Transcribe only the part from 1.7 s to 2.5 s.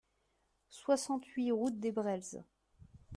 des Brels